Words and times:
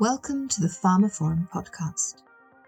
Welcome 0.00 0.48
to 0.48 0.62
the 0.62 0.66
pharmaphorum 0.66 1.46
podcast. 1.50 2.22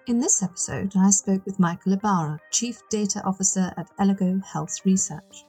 In 0.07 0.21
this 0.21 0.43
episode, 0.43 0.93
I 0.95 1.09
spoke 1.09 1.47
with 1.47 1.59
Michael 1.59 1.97
Ibara, 1.97 2.39
Chief 2.51 2.79
Data 2.91 3.23
Officer 3.25 3.73
at 3.79 3.89
Elligo 3.99 4.39
Health 4.41 4.77
Research. 4.85 5.47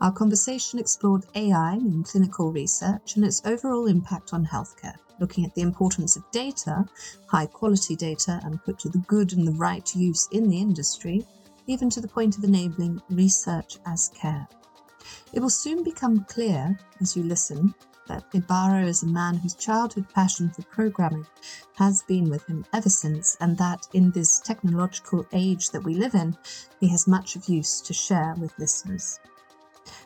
Our 0.00 0.12
conversation 0.12 0.78
explored 0.78 1.26
AI 1.34 1.72
in 1.72 2.04
clinical 2.04 2.52
research 2.52 3.16
and 3.16 3.24
its 3.24 3.42
overall 3.44 3.86
impact 3.86 4.34
on 4.34 4.46
healthcare, 4.46 4.94
looking 5.18 5.44
at 5.44 5.52
the 5.56 5.62
importance 5.62 6.14
of 6.14 6.22
data, 6.30 6.84
high 7.28 7.46
quality 7.46 7.96
data, 7.96 8.40
and 8.44 8.62
put 8.62 8.78
to 8.78 8.88
the 8.88 9.02
good 9.08 9.32
and 9.32 9.44
the 9.44 9.58
right 9.58 9.96
use 9.96 10.28
in 10.30 10.48
the 10.48 10.60
industry, 10.60 11.26
even 11.66 11.90
to 11.90 12.00
the 12.00 12.06
point 12.06 12.38
of 12.38 12.44
enabling 12.44 13.02
research 13.10 13.78
as 13.84 14.10
care. 14.10 14.46
It 15.32 15.40
will 15.40 15.50
soon 15.50 15.82
become 15.82 16.24
clear 16.28 16.78
as 17.00 17.16
you 17.16 17.24
listen 17.24 17.74
that 18.06 18.30
Ibara 18.32 18.86
is 18.86 19.02
a 19.02 19.08
man 19.08 19.36
whose 19.36 19.54
childhood 19.54 20.06
passion 20.14 20.50
for 20.50 20.62
programming 20.62 21.26
has 21.76 22.02
been 22.02 22.28
with 22.30 22.46
him 22.46 22.64
ever 22.72 22.88
since, 22.88 23.36
and 23.40 23.56
that 23.58 23.88
in 23.92 24.10
this 24.10 24.40
technological 24.40 25.26
age 25.32 25.70
that 25.70 25.84
we 25.84 25.94
live 25.94 26.14
in, 26.14 26.36
he 26.80 26.88
has 26.88 27.06
much 27.06 27.36
of 27.36 27.48
use 27.48 27.80
to 27.82 27.92
share 27.92 28.34
with 28.38 28.58
listeners. 28.58 29.18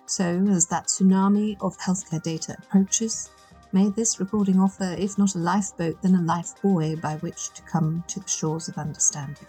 So, 0.06 0.44
as 0.50 0.66
that 0.66 0.88
tsunami 0.88 1.56
of 1.60 1.78
healthcare 1.78 2.22
data 2.22 2.56
approaches, 2.58 3.30
may 3.72 3.88
this 3.88 4.18
recording 4.18 4.58
offer, 4.58 4.96
if 4.98 5.16
not 5.16 5.34
a 5.34 5.38
lifeboat, 5.38 6.02
then 6.02 6.16
a 6.16 6.22
life 6.22 6.60
buoy 6.60 6.96
by 6.96 7.16
which 7.16 7.50
to 7.54 7.62
come 7.62 8.04
to 8.08 8.20
the 8.20 8.28
shores 8.28 8.68
of 8.68 8.76
understanding. 8.76 9.46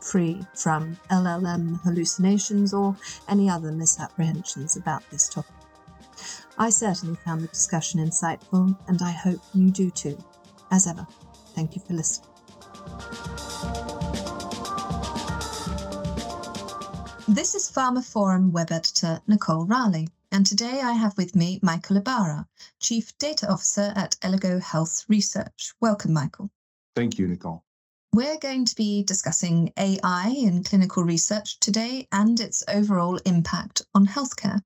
Free 0.00 0.42
from 0.54 0.96
LLM 1.10 1.80
hallucinations 1.82 2.72
or 2.72 2.96
any 3.28 3.48
other 3.50 3.72
misapprehensions 3.72 4.76
about 4.76 5.02
this 5.10 5.28
topic. 5.28 5.57
I 6.58 6.70
certainly 6.70 7.16
found 7.24 7.42
the 7.42 7.48
discussion 7.48 8.00
insightful, 8.00 8.76
and 8.88 9.00
I 9.02 9.12
hope 9.12 9.40
you 9.54 9.70
do 9.70 9.90
too. 9.90 10.18
As 10.70 10.86
ever, 10.86 11.06
thank 11.54 11.74
you 11.76 11.82
for 11.82 11.94
listening. 11.94 12.28
This 17.28 17.54
is 17.54 17.70
pharmaphorum 17.70 18.52
web 18.52 18.72
editor 18.72 19.20
Nicole 19.26 19.66
Raleigh, 19.66 20.08
and 20.32 20.46
today 20.46 20.80
I 20.82 20.92
have 20.92 21.16
with 21.16 21.36
me 21.36 21.60
Michael 21.62 22.00
Ibara, 22.00 22.46
Chief 22.80 23.16
Data 23.18 23.48
Officer 23.50 23.92
at 23.94 24.16
Elligo 24.22 24.58
Health 24.58 25.04
Research. 25.08 25.74
Welcome, 25.80 26.12
Michael. 26.12 26.50
Thank 26.96 27.18
you, 27.18 27.28
Nicole. 27.28 27.64
We're 28.14 28.38
going 28.38 28.64
to 28.64 28.74
be 28.74 29.04
discussing 29.04 29.72
AI 29.76 30.34
in 30.36 30.64
clinical 30.64 31.04
research 31.04 31.60
today 31.60 32.08
and 32.10 32.40
its 32.40 32.64
overall 32.66 33.18
impact 33.26 33.82
on 33.94 34.06
healthcare. 34.06 34.62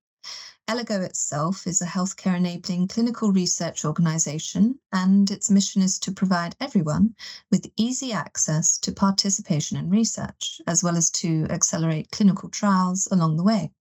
Elligo 0.69 1.03
itself 1.03 1.67
is 1.67 1.83
a 1.83 1.87
healthcare 1.87 2.37
enabling 2.37 2.87
clinical 2.87 3.33
research 3.33 3.85
organization, 3.85 4.79
and 4.93 5.31
its 5.31 5.51
mission 5.51 5.83
is 5.83 5.99
to 5.99 6.13
provide 6.13 6.55
everyone 6.61 7.17
with 7.51 7.71
easy 7.77 8.13
access 8.13 8.79
to 8.79 8.93
participation 8.93 9.77
in 9.77 9.91
research, 9.91 10.61
as 10.67 10.83
well 10.85 10.97
as 10.97 11.11
to 11.11 11.47
accelerate 11.51 12.13
clinical 12.13 12.49
trials 12.49 13.09
along 13.11 13.37
the 13.37 13.43
way. 13.43 13.73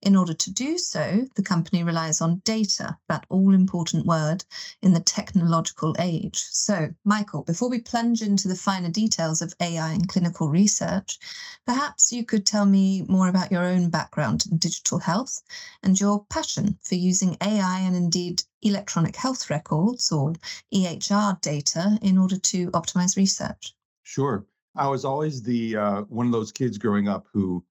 In 0.00 0.16
order 0.16 0.34
to 0.34 0.50
do 0.50 0.78
so, 0.78 1.26
the 1.34 1.42
company 1.42 1.82
relies 1.82 2.20
on 2.20 2.40
data, 2.44 2.96
that 3.08 3.26
all 3.28 3.52
important 3.52 4.06
word 4.06 4.44
in 4.82 4.92
the 4.92 5.00
technological 5.00 5.94
age. 5.98 6.46
So, 6.50 6.94
Michael, 7.04 7.42
before 7.42 7.68
we 7.68 7.80
plunge 7.80 8.22
into 8.22 8.48
the 8.48 8.54
finer 8.54 8.90
details 8.90 9.42
of 9.42 9.54
AI 9.60 9.92
and 9.92 10.08
clinical 10.08 10.48
research, 10.48 11.18
perhaps 11.66 12.12
you 12.12 12.24
could 12.24 12.46
tell 12.46 12.66
me 12.66 13.02
more 13.08 13.28
about 13.28 13.52
your 13.52 13.64
own 13.64 13.90
background 13.90 14.44
in 14.50 14.58
digital 14.58 15.00
health 15.00 15.42
and 15.82 16.00
your 16.00 16.24
passion 16.26 16.78
for 16.82 16.94
using 16.94 17.36
AI 17.40 17.80
and 17.80 17.96
indeed 17.96 18.42
electronic 18.62 19.16
health 19.16 19.50
records 19.50 20.10
or 20.10 20.34
EHR 20.72 21.40
data 21.40 21.98
in 22.02 22.18
order 22.18 22.38
to 22.38 22.70
optimize 22.70 23.16
research. 23.16 23.74
Sure. 24.02 24.46
I 24.74 24.88
was 24.88 25.04
always 25.04 25.42
the 25.42 25.76
uh, 25.76 26.02
one 26.02 26.26
of 26.26 26.32
those 26.32 26.52
kids 26.52 26.78
growing 26.78 27.08
up 27.08 27.26
who 27.32 27.64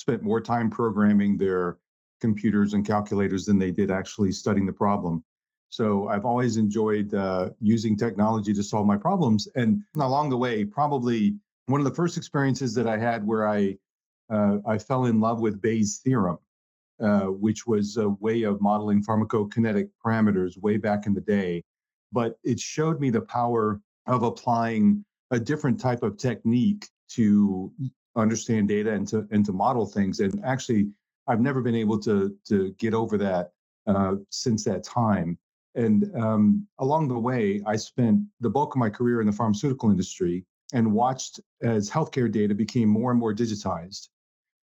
spent 0.00 0.22
more 0.22 0.40
time 0.40 0.70
programming 0.70 1.36
their 1.36 1.76
computers 2.20 2.72
and 2.72 2.86
calculators 2.86 3.44
than 3.44 3.58
they 3.58 3.70
did 3.70 3.90
actually 3.90 4.32
studying 4.32 4.66
the 4.66 4.72
problem. 4.72 5.22
So 5.68 6.08
I've 6.08 6.24
always 6.24 6.56
enjoyed 6.56 7.14
uh, 7.14 7.50
using 7.60 7.96
technology 7.96 8.52
to 8.54 8.62
solve 8.62 8.86
my 8.86 8.96
problems. 8.96 9.46
And 9.54 9.82
along 9.96 10.30
the 10.30 10.36
way, 10.36 10.64
probably 10.64 11.36
one 11.66 11.80
of 11.80 11.84
the 11.84 11.94
first 11.94 12.16
experiences 12.16 12.74
that 12.74 12.88
I 12.88 12.96
had 12.98 13.26
where 13.26 13.46
I 13.46 13.76
uh, 14.30 14.58
I 14.64 14.78
fell 14.78 15.06
in 15.06 15.20
love 15.20 15.40
with 15.40 15.60
Bayes' 15.60 16.00
theorem, 16.04 16.38
uh, 17.00 17.26
which 17.26 17.66
was 17.66 17.96
a 17.96 18.08
way 18.08 18.44
of 18.44 18.60
modeling 18.60 19.02
pharmacokinetic 19.04 19.90
parameters 20.04 20.56
way 20.56 20.76
back 20.76 21.06
in 21.06 21.14
the 21.14 21.20
day. 21.20 21.62
But 22.12 22.38
it 22.44 22.58
showed 22.60 23.00
me 23.00 23.10
the 23.10 23.20
power 23.20 23.80
of 24.06 24.22
applying 24.22 25.04
a 25.32 25.38
different 25.38 25.80
type 25.80 26.02
of 26.04 26.16
technique 26.16 26.88
to 27.10 27.72
understand 28.16 28.68
data 28.68 28.92
and 28.92 29.06
to 29.08 29.26
and 29.30 29.44
to 29.46 29.52
model 29.52 29.86
things. 29.86 30.20
And 30.20 30.42
actually, 30.44 30.90
I've 31.26 31.40
never 31.40 31.60
been 31.60 31.74
able 31.74 31.98
to 32.00 32.36
to 32.48 32.72
get 32.78 32.94
over 32.94 33.16
that 33.18 33.52
uh, 33.86 34.16
since 34.30 34.64
that 34.64 34.84
time. 34.84 35.38
And 35.74 36.10
um, 36.16 36.66
along 36.78 37.08
the 37.08 37.18
way, 37.18 37.62
I 37.66 37.76
spent 37.76 38.20
the 38.40 38.50
bulk 38.50 38.74
of 38.74 38.80
my 38.80 38.90
career 38.90 39.20
in 39.20 39.26
the 39.26 39.32
pharmaceutical 39.32 39.90
industry 39.90 40.44
and 40.72 40.92
watched 40.92 41.40
as 41.62 41.90
healthcare 41.90 42.30
data 42.30 42.54
became 42.54 42.88
more 42.88 43.10
and 43.10 43.20
more 43.20 43.34
digitized. 43.34 44.08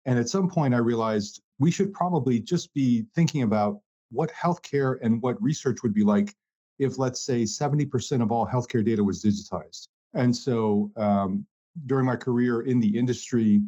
And 0.06 0.18
at 0.18 0.28
some 0.28 0.48
point, 0.48 0.74
I 0.74 0.78
realized 0.78 1.42
we 1.58 1.70
should 1.70 1.92
probably 1.92 2.40
just 2.40 2.72
be 2.74 3.06
thinking 3.14 3.42
about 3.42 3.80
what 4.10 4.30
healthcare 4.32 4.98
and 5.02 5.22
what 5.22 5.40
research 5.42 5.82
would 5.82 5.94
be 5.94 6.04
like 6.04 6.34
if, 6.78 6.98
let's 6.98 7.24
say, 7.24 7.42
70% 7.42 8.22
of 8.22 8.32
all 8.32 8.46
healthcare 8.46 8.84
data 8.84 9.04
was 9.04 9.22
digitized. 9.22 9.88
And 10.14 10.34
so 10.34 10.90
um, 10.96 11.46
during 11.86 12.06
my 12.06 12.16
career 12.16 12.62
in 12.62 12.80
the 12.80 12.98
industry, 12.98 13.60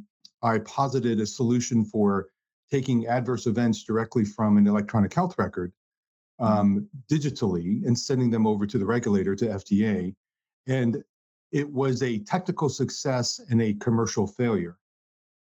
I 0.42 0.58
posited 0.58 1.20
a 1.20 1.26
solution 1.26 1.84
for 1.84 2.28
taking 2.70 3.06
adverse 3.06 3.46
events 3.46 3.84
directly 3.84 4.24
from 4.24 4.56
an 4.56 4.66
electronic 4.66 5.12
health 5.12 5.36
record 5.38 5.72
mm-hmm. 6.40 6.52
um, 6.52 6.88
digitally 7.10 7.86
and 7.86 7.98
sending 7.98 8.30
them 8.30 8.46
over 8.46 8.66
to 8.66 8.78
the 8.78 8.86
regulator, 8.86 9.36
to 9.36 9.46
FDA. 9.46 10.14
And 10.66 11.02
it 11.52 11.70
was 11.70 12.02
a 12.02 12.18
technical 12.20 12.68
success 12.68 13.40
and 13.50 13.60
a 13.60 13.74
commercial 13.74 14.26
failure. 14.26 14.78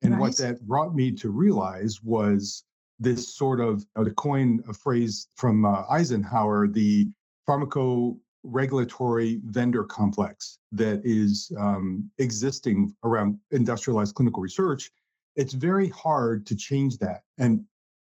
And 0.01 0.13
right. 0.13 0.19
what 0.19 0.37
that 0.37 0.61
brought 0.67 0.93
me 0.93 1.11
to 1.13 1.29
realize 1.29 2.03
was 2.03 2.65
this 2.99 3.35
sort 3.35 3.61
of, 3.61 3.85
to 3.95 4.11
coin 4.11 4.61
a 4.67 4.73
phrase 4.73 5.27
from 5.35 5.65
uh, 5.65 5.83
Eisenhower, 5.89 6.67
the 6.67 7.07
pharmaco 7.47 8.17
regulatory 8.43 9.39
vendor 9.45 9.83
complex 9.83 10.59
that 10.71 11.01
is 11.03 11.51
um, 11.57 12.09
existing 12.17 12.93
around 13.03 13.37
industrialized 13.51 14.15
clinical 14.15 14.41
research, 14.41 14.91
it's 15.35 15.53
very 15.53 15.89
hard 15.89 16.45
to 16.45 16.55
change 16.55 16.97
that. 16.99 17.21
And 17.37 17.63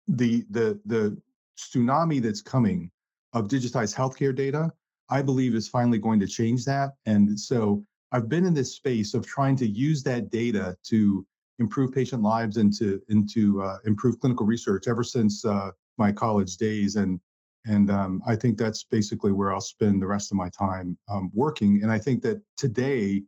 the 0.07 0.45
the 0.49 0.79
the 0.85 1.19
tsunami 1.57 2.21
that's 2.21 2.41
coming 2.41 2.91
of 3.33 3.47
digitized 3.47 3.95
healthcare 3.95 4.35
data, 4.35 4.71
I 5.09 5.21
believe, 5.21 5.55
is 5.55 5.67
finally 5.67 5.97
going 5.97 6.19
to 6.19 6.27
change 6.27 6.65
that. 6.65 6.93
And 7.05 7.37
so 7.39 7.83
I've 8.11 8.29
been 8.29 8.45
in 8.45 8.53
this 8.53 8.75
space 8.75 9.13
of 9.13 9.25
trying 9.25 9.55
to 9.57 9.67
use 9.67 10.03
that 10.03 10.29
data 10.29 10.77
to 10.83 11.25
improve 11.59 11.91
patient 11.91 12.21
lives 12.21 12.57
and 12.57 12.71
to 12.77 13.01
and 13.09 13.29
to 13.33 13.61
uh, 13.61 13.77
improve 13.85 14.19
clinical 14.19 14.45
research 14.45 14.87
ever 14.87 15.03
since 15.03 15.43
uh, 15.43 15.71
my 15.97 16.11
college 16.11 16.57
days. 16.57 16.95
And 16.95 17.19
and 17.67 17.91
um, 17.91 18.22
I 18.25 18.35
think 18.35 18.57
that's 18.57 18.83
basically 18.83 19.31
where 19.31 19.53
I'll 19.53 19.61
spend 19.61 20.01
the 20.01 20.07
rest 20.07 20.31
of 20.31 20.38
my 20.38 20.50
time 20.50 20.97
um, 21.09 21.29
working. 21.33 21.81
And 21.83 21.91
I 21.91 22.00
think 22.00 22.22
that 22.23 22.41
today, 22.55 23.23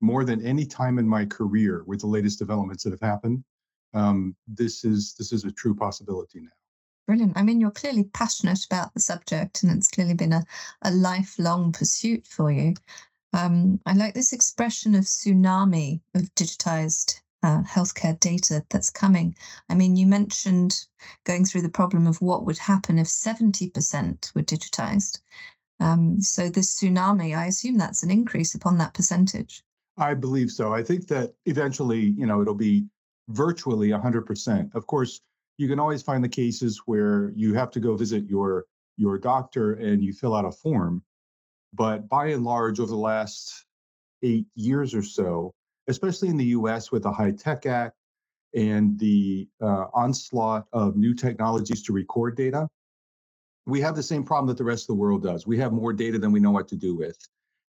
more 0.00 0.24
than 0.24 0.44
any 0.44 0.66
time 0.66 0.98
in 0.98 1.08
my 1.08 1.24
career, 1.24 1.84
with 1.86 2.00
the 2.00 2.06
latest 2.06 2.38
developments 2.38 2.84
that 2.84 2.90
have 2.90 3.00
happened, 3.00 3.42
um, 3.94 4.36
this 4.46 4.84
is 4.84 5.14
this 5.18 5.32
is 5.32 5.44
a 5.44 5.52
true 5.52 5.74
possibility 5.74 6.40
now. 6.40 6.50
Brilliant. 7.06 7.36
I 7.36 7.42
mean, 7.42 7.60
you're 7.60 7.70
clearly 7.70 8.04
passionate 8.04 8.64
about 8.64 8.94
the 8.94 9.00
subject, 9.00 9.62
and 9.62 9.72
it's 9.72 9.88
clearly 9.88 10.14
been 10.14 10.32
a, 10.32 10.44
a 10.82 10.90
lifelong 10.90 11.72
pursuit 11.72 12.26
for 12.26 12.50
you. 12.52 12.74
Um, 13.32 13.80
I 13.86 13.94
like 13.94 14.14
this 14.14 14.32
expression 14.32 14.94
of 14.94 15.04
tsunami 15.04 16.00
of 16.14 16.34
digitized 16.34 17.21
uh, 17.42 17.62
healthcare 17.62 18.18
data 18.18 18.64
that's 18.70 18.90
coming. 18.90 19.34
I 19.68 19.74
mean, 19.74 19.96
you 19.96 20.06
mentioned 20.06 20.86
going 21.24 21.44
through 21.44 21.62
the 21.62 21.68
problem 21.68 22.06
of 22.06 22.20
what 22.20 22.44
would 22.44 22.58
happen 22.58 22.98
if 22.98 23.06
70% 23.06 24.34
were 24.34 24.42
digitized. 24.42 25.20
Um, 25.80 26.20
so, 26.20 26.48
this 26.48 26.78
tsunami, 26.78 27.36
I 27.36 27.46
assume 27.46 27.76
that's 27.76 28.02
an 28.02 28.10
increase 28.10 28.54
upon 28.54 28.78
that 28.78 28.94
percentage. 28.94 29.64
I 29.98 30.14
believe 30.14 30.50
so. 30.50 30.72
I 30.72 30.82
think 30.82 31.08
that 31.08 31.34
eventually, 31.46 32.00
you 32.00 32.26
know, 32.26 32.40
it'll 32.40 32.54
be 32.54 32.86
virtually 33.28 33.88
100%. 33.88 34.74
Of 34.74 34.86
course, 34.86 35.20
you 35.58 35.68
can 35.68 35.78
always 35.78 36.02
find 36.02 36.22
the 36.22 36.28
cases 36.28 36.82
where 36.86 37.32
you 37.34 37.54
have 37.54 37.70
to 37.72 37.80
go 37.80 37.96
visit 37.96 38.24
your 38.28 38.66
your 38.98 39.18
doctor 39.18 39.74
and 39.74 40.02
you 40.02 40.12
fill 40.12 40.34
out 40.34 40.44
a 40.44 40.52
form. 40.52 41.02
But 41.72 42.08
by 42.08 42.26
and 42.26 42.44
large, 42.44 42.78
over 42.78 42.90
the 42.90 42.96
last 42.96 43.64
eight 44.22 44.46
years 44.54 44.94
or 44.94 45.02
so, 45.02 45.52
especially 45.88 46.28
in 46.28 46.36
the 46.36 46.46
US 46.46 46.92
with 46.92 47.02
the 47.02 47.12
HITECH 47.12 47.66
Act 47.66 47.96
and 48.54 48.98
the 48.98 49.48
uh, 49.60 49.86
onslaught 49.94 50.66
of 50.72 50.96
new 50.96 51.14
technologies 51.14 51.82
to 51.84 51.92
record 51.92 52.36
data, 52.36 52.68
we 53.66 53.80
have 53.80 53.94
the 53.94 54.02
same 54.02 54.24
problem 54.24 54.48
that 54.48 54.58
the 54.58 54.64
rest 54.64 54.84
of 54.84 54.88
the 54.88 55.00
world 55.00 55.22
does. 55.22 55.46
We 55.46 55.58
have 55.58 55.72
more 55.72 55.92
data 55.92 56.18
than 56.18 56.32
we 56.32 56.40
know 56.40 56.50
what 56.50 56.68
to 56.68 56.76
do 56.76 56.94
with. 56.96 57.16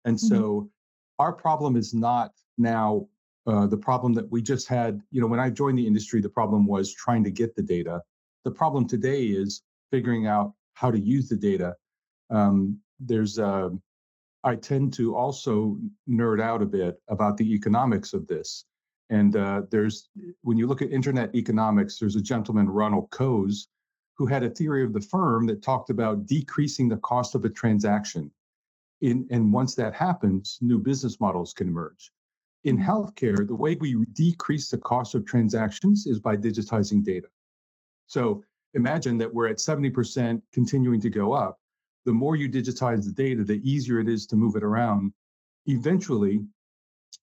And 0.05 0.17
mm-hmm. 0.17 0.27
so 0.27 0.71
our 1.19 1.33
problem 1.33 1.77
is 1.77 1.95
not 1.95 2.33
now 2.59 3.07
uh, 3.47 3.67
the 3.67 3.77
problem 3.77 4.13
that 4.15 4.31
we 4.31 4.41
just 4.43 4.69
had. 4.69 5.01
You 5.11 5.21
know, 5.21 5.27
when 5.27 5.41
I 5.41 5.51
joined 5.51 5.79
the 5.79 5.87
industry, 5.87 6.21
the 6.21 6.29
problem 6.29 6.67
was 6.67 6.95
trying 6.95 7.25
to 7.25 7.31
get 7.31 7.55
the 7.55 7.63
data. 7.63 8.01
The 8.45 8.51
problem 8.51 8.87
today 8.87 9.25
is 9.25 9.63
figuring 9.91 10.27
out 10.27 10.55
how 10.75 10.91
to 10.91 10.99
use 10.99 11.29
the 11.29 11.37
data. 11.37 11.77
Um, 12.31 12.79
there's 12.99 13.39
uh, 13.39 13.71
I 14.45 14.57
tend 14.57 14.93
to 14.95 15.15
also 15.17 15.79
nerd 16.09 16.41
out 16.41 16.63
a 16.63 16.67
bit 16.67 17.01
about 17.09 17.37
the 17.37 17.55
economics 17.55 18.13
of 18.13 18.27
this. 18.27 18.65
And 19.11 19.37
uh, 19.37 19.63
there's 19.71 20.09
when 20.43 20.57
you 20.57 20.67
look 20.67 20.83
at 20.83 20.91
internet 20.91 21.35
economics, 21.35 21.99
there's 21.99 22.17
a 22.17 22.21
gentleman, 22.21 22.69
Ronald 22.69 23.11
Coase, 23.11 23.67
who 24.17 24.27
had 24.27 24.43
a 24.43 24.51
theory 24.51 24.85
of 24.85 24.93
the 24.93 25.01
firm 25.01 25.47
that 25.47 25.63
talked 25.63 25.91
about 25.91 26.27
decreasing 26.27 26.89
the 26.89 26.97
cost 26.99 27.35
of 27.35 27.45
a 27.45 27.51
transaction. 27.51 28.31
In, 29.01 29.27
and 29.31 29.53
once 29.53 29.75
that 29.75 29.95
happens, 29.95 30.59
new 30.61 30.79
business 30.79 31.21
models 31.21 31.53
can 31.53 31.69
emerge. 31.69 32.13
In 32.65 32.79
healthcare, 32.79 33.47
the 33.47 33.55
way 33.55 33.75
we 33.75 34.05
decrease 34.13 34.71
the 34.71 34.79
cost 34.79 35.15
of 35.15 35.27
transactions 35.27 36.07
is 36.07 36.21
by 36.21 36.37
digitizing 36.37 37.03
data. 37.03 37.27
So 38.07 38.45
imagine 38.75 39.19
that 39.19 39.33
we're 39.33 39.49
at 39.49 39.59
70% 39.59 40.41
continuing 40.53 41.01
to 41.01 41.11
go 41.11 41.33
up. 41.33 41.59
The 42.05 42.13
more 42.13 42.37
you 42.37 42.49
digitize 42.49 43.05
the 43.05 43.13
data, 43.13 43.45
the 43.45 43.61
easier 43.69 44.01
it 44.01 44.09
is 44.09 44.27
to 44.27 44.37
move 44.37 44.57
it 44.57 44.65
around. 44.65 45.13
Eventually, 45.67 46.41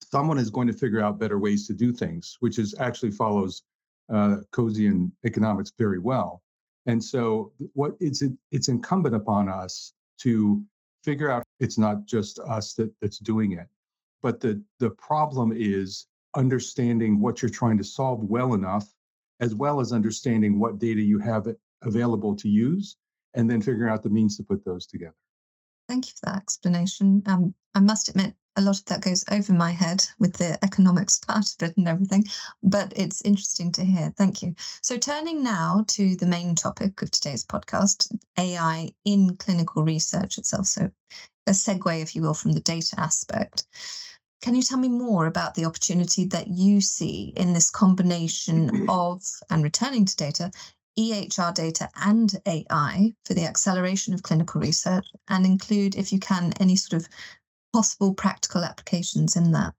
someone 0.04 0.38
is 0.38 0.50
going 0.50 0.68
to 0.68 0.74
figure 0.74 1.02
out 1.02 1.20
better 1.20 1.40
ways 1.40 1.68
to 1.68 1.74
do 1.74 1.92
things, 1.92 2.38
which 2.40 2.60
is 2.60 2.76
actually 2.80 3.12
follows 3.12 3.64
uh, 4.10 4.38
Coasean 4.52 5.12
economics 5.26 5.72
very 5.78 6.00
well. 6.00 6.42
And 6.86 7.04
so, 7.04 7.52
what 7.74 7.96
it's 8.00 8.24
it's 8.52 8.70
incumbent 8.70 9.16
upon 9.16 9.50
us 9.50 9.94
to 10.22 10.64
figure 11.04 11.30
out. 11.30 11.44
It's 11.60 11.78
not 11.78 12.06
just 12.06 12.40
us 12.40 12.74
that, 12.76 12.92
that's 13.02 13.20
doing 13.20 13.52
it, 13.54 13.68
but 14.22 14.40
the 14.40 14.62
the 14.80 14.92
problem 14.92 15.52
is 15.54 16.08
understanding 16.36 17.20
what 17.20 17.42
you're 17.42 17.50
trying 17.50 17.78
to 17.78 17.84
solve 17.84 18.24
well 18.24 18.54
enough, 18.54 18.88
as 19.40 19.56
well 19.56 19.80
as 19.80 19.92
understanding 19.92 20.60
what 20.60 20.80
data 20.80 21.02
you 21.02 21.20
have 21.20 21.48
available 21.82 22.36
to 22.36 22.50
use, 22.50 22.98
and 23.34 23.50
then 23.50 23.62
figuring 23.62 23.92
out 23.92 24.04
the 24.04 24.10
means 24.10 24.38
to 24.38 24.44
put 24.44 24.64
those 24.66 24.86
together. 24.86 25.16
Thank 25.88 26.08
you 26.08 26.14
for 26.20 26.28
that 26.28 26.38
explanation. 26.38 27.24
Um, 27.26 27.54
I 27.74 27.80
must 27.80 28.10
admit, 28.10 28.36
a 28.56 28.62
lot 28.62 28.78
of 28.78 28.86
that 28.86 29.02
goes 29.02 29.24
over 29.32 29.54
my 29.54 29.72
head 29.72 30.06
with 30.20 30.34
the 30.34 30.64
economics 30.64 31.18
part 31.28 31.46
of 31.46 31.70
it 31.70 31.78
and 31.78 31.88
everything, 31.88 32.26
but 32.62 32.94
it's 32.96 33.22
interesting 33.22 33.72
to 33.74 33.86
hear. 33.86 34.14
Thank 34.18 34.42
you. 34.42 34.54
So, 34.82 34.98
turning 34.98 35.44
now 35.44 35.86
to 35.90 36.16
the 36.16 36.26
main 36.26 36.56
topic 36.56 37.02
of 37.02 37.10
today's 37.10 37.46
podcast 37.46 38.16
AI 38.38 38.92
in 39.06 39.36
clinical 39.38 39.84
research 39.84 40.38
itself. 40.38 40.68
So, 40.68 40.92
a 41.48 41.52
segue, 41.52 42.02
if 42.02 42.16
you 42.16 42.22
will, 42.22 42.34
from 42.34 42.52
the 42.52 42.60
data 42.60 43.00
aspect. 43.00 43.66
Can 44.42 44.56
you 44.56 44.62
tell 44.62 44.78
me 44.78 44.88
more 44.90 45.26
about 45.26 45.56
the 45.56 45.66
opportunity 45.66 46.26
that 46.26 46.48
you 46.48 46.80
see 46.80 47.34
in 47.36 47.54
this 47.54 47.70
combination 47.70 48.86
of 48.90 49.24
and 49.50 49.64
returning 49.64 50.06
to 50.06 50.16
data 50.16 50.52
EHR 51.00 51.54
data 51.54 51.90
and 51.96 52.36
AI 52.46 53.14
for 53.24 53.34
the 53.34 53.46
acceleration 53.46 54.14
of 54.14 54.22
clinical 54.22 54.60
research 54.60 55.06
and 55.30 55.46
include, 55.46 55.96
if 55.96 56.12
you 56.12 56.20
can, 56.20 56.52
any 56.60 56.76
sort 56.76 57.02
of 57.02 57.08
possible 57.72 58.14
practical 58.14 58.66
applications 58.66 59.38
in 59.38 59.54
that 59.54 59.74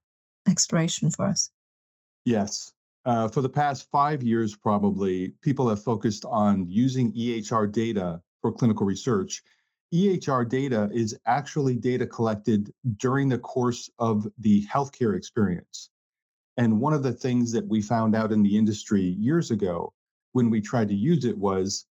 exploration 0.49 1.11
for 1.11 1.27
us? 1.27 1.51
Yes. 2.25 2.73
Uh, 3.05 3.27
for 3.27 3.41
the 3.41 3.49
past 3.49 3.87
five 3.91 4.23
years, 4.23 4.55
probably, 4.55 5.33
people 5.41 5.69
have 5.69 5.83
focused 5.83 6.25
on 6.25 6.67
using 6.67 7.13
EHR 7.13 7.71
data 7.71 8.19
for 8.41 8.51
clinical 8.51 8.87
research. 8.87 9.43
EHR 9.93 10.49
data 10.49 10.89
is 10.91 11.15
actually 11.27 11.75
data 11.75 12.07
collected 12.07 12.73
during 12.97 13.29
the 13.29 13.37
course 13.37 13.91
of 13.99 14.27
the 14.39 14.65
healthcare 14.65 15.15
experience. 15.15 15.89
And 16.57 16.81
one 16.81 16.93
of 16.93 17.03
the 17.03 17.13
things 17.13 17.51
that 17.51 17.67
we 17.67 17.81
found 17.81 18.15
out 18.15 18.31
in 18.31 18.41
the 18.41 18.57
industry 18.57 19.01
years 19.01 19.51
ago 19.51 19.93
when 20.33 20.49
we 20.49 20.61
tried 20.61 20.87
to 20.89 20.95
use 20.95 21.25
it 21.25 21.37
was 21.37 21.85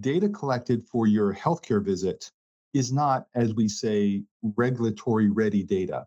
data 0.00 0.28
collected 0.28 0.86
for 0.86 1.06
your 1.06 1.34
healthcare 1.34 1.84
visit 1.84 2.30
is 2.72 2.92
not, 2.92 3.26
as 3.34 3.54
we 3.54 3.68
say, 3.68 4.22
regulatory 4.56 5.28
ready 5.28 5.62
data, 5.62 6.06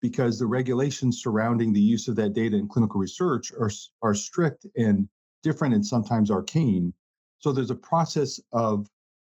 because 0.00 0.38
the 0.38 0.46
regulations 0.46 1.22
surrounding 1.22 1.72
the 1.72 1.80
use 1.80 2.08
of 2.08 2.16
that 2.16 2.32
data 2.32 2.56
in 2.56 2.66
clinical 2.66 3.00
research 3.00 3.52
are, 3.52 3.70
are 4.02 4.14
strict 4.14 4.66
and 4.76 5.08
different 5.42 5.74
and 5.74 5.84
sometimes 5.84 6.30
arcane. 6.30 6.92
So 7.38 7.52
there's 7.52 7.70
a 7.70 7.74
process 7.74 8.40
of 8.52 8.88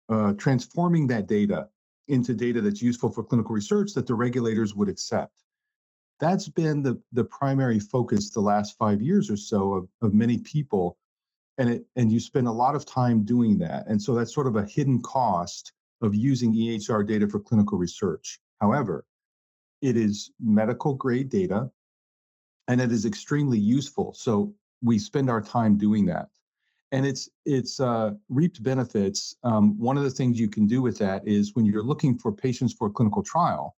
uh, 0.08 0.34
transforming 0.34 1.06
that 1.08 1.26
data 1.26 1.69
into 2.08 2.34
data 2.34 2.61
that's 2.61 2.82
useful 2.82 3.11
for 3.11 3.23
clinical 3.23 3.55
research 3.55 3.93
that 3.94 4.06
the 4.06 4.14
regulators 4.14 4.75
would 4.75 4.88
accept. 4.88 5.44
That's 6.20 6.49
been 6.49 6.82
the, 6.82 7.00
the 7.12 7.25
primary 7.25 7.79
focus 7.79 8.31
the 8.31 8.41
last 8.41 8.76
five 8.79 9.00
years 9.00 9.31
or 9.31 9.37
so 9.37 9.75
of, 9.75 9.88
of 10.02 10.14
many 10.14 10.38
people 10.38 10.96
and 11.58 11.69
it 11.69 11.87
and 11.96 12.10
you 12.12 12.20
spend 12.20 12.46
a 12.46 12.52
lot 12.52 12.75
of 12.75 12.87
time 12.87 13.25
doing 13.25 13.58
that. 13.58 13.87
And 13.88 14.00
so 14.00 14.14
that's 14.14 14.34
sort 14.34 14.46
of 14.46 14.56
a 14.56 14.64
hidden 14.64 15.02
cost 15.02 15.72
of 16.00 16.14
using 16.14 16.55
ehr 16.55 17.02
data 17.02 17.28
for 17.28 17.40
clinical 17.40 17.78
research. 17.78 18.38
However 18.60 19.05
it 19.81 19.96
is 19.96 20.32
medical 20.40 20.94
grade 20.94 21.28
data 21.28 21.70
and 22.66 22.81
it 22.81 22.90
is 22.90 23.06
extremely 23.06 23.58
useful. 23.58 24.12
So 24.12 24.52
we 24.82 24.99
spend 24.99 25.31
our 25.31 25.40
time 25.40 25.76
doing 25.76 26.05
that. 26.06 26.28
And 26.90 27.06
it's 27.06 27.28
it's 27.44 27.81
uh, 27.81 28.12
reaped 28.28 28.62
benefits. 28.62 29.37
Um, 29.43 29.78
one 29.78 29.99
of 29.99 30.05
the 30.05 30.10
things 30.10 30.40
you 30.40 30.49
can 30.49 30.66
do 30.66 30.81
with 30.82 30.99
that 30.99 31.26
is 31.26 31.55
when 31.55 31.66
you're 31.66 31.82
looking 31.82 32.19
for 32.19 32.32
patients 32.32 32.72
for 32.72 32.88
a 32.88 32.90
clinical 32.90 33.22
trial 33.22 33.76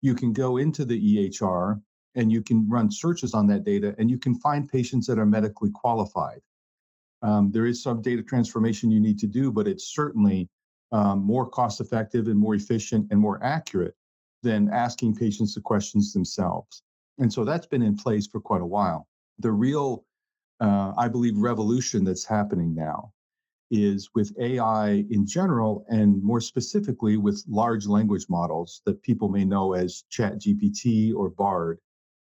you 0.00 0.14
can 0.14 0.32
go 0.32 0.58
into 0.58 0.84
the 0.84 1.30
ehr 1.40 1.80
and 2.14 2.32
you 2.32 2.42
can 2.42 2.68
run 2.68 2.90
searches 2.90 3.34
on 3.34 3.46
that 3.46 3.64
data 3.64 3.94
and 3.98 4.10
you 4.10 4.18
can 4.18 4.34
find 4.34 4.68
patients 4.68 5.06
that 5.06 5.18
are 5.18 5.26
medically 5.26 5.70
qualified 5.70 6.40
um, 7.22 7.50
there 7.50 7.66
is 7.66 7.82
some 7.82 8.00
data 8.00 8.22
transformation 8.22 8.90
you 8.90 9.00
need 9.00 9.18
to 9.18 9.26
do, 9.26 9.50
but 9.50 9.66
it's 9.66 9.94
certainly 9.94 10.48
um, 10.92 11.22
more 11.22 11.48
cost 11.48 11.80
effective 11.80 12.28
and 12.28 12.38
more 12.38 12.54
efficient 12.54 13.06
and 13.10 13.20
more 13.20 13.42
accurate 13.42 13.94
than 14.42 14.70
asking 14.72 15.14
patients 15.14 15.54
the 15.54 15.60
questions 15.60 16.12
themselves. 16.12 16.82
And 17.18 17.32
so 17.32 17.44
that's 17.44 17.66
been 17.66 17.82
in 17.82 17.96
place 17.96 18.26
for 18.26 18.40
quite 18.40 18.62
a 18.62 18.66
while. 18.66 19.08
The 19.40 19.50
real, 19.50 20.04
uh, 20.60 20.92
I 20.96 21.08
believe, 21.08 21.36
revolution 21.36 22.04
that's 22.04 22.24
happening 22.24 22.74
now 22.74 23.12
is 23.70 24.08
with 24.14 24.32
AI 24.40 25.04
in 25.10 25.26
general, 25.26 25.84
and 25.90 26.22
more 26.22 26.40
specifically 26.40 27.16
with 27.16 27.44
large 27.48 27.86
language 27.86 28.26
models 28.30 28.80
that 28.86 29.02
people 29.02 29.28
may 29.28 29.44
know 29.44 29.74
as 29.74 30.04
ChatGPT 30.10 31.14
or 31.14 31.28
BARD. 31.30 31.78